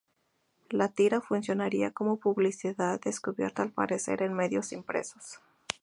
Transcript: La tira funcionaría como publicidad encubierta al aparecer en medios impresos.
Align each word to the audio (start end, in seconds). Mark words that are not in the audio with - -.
La 0.71 0.87
tira 0.87 1.21
funcionaría 1.21 1.91
como 1.91 2.17
publicidad 2.17 2.99
encubierta 3.05 3.61
al 3.61 3.67
aparecer 3.69 4.23
en 4.23 4.33
medios 4.33 4.71
impresos. 4.71 5.39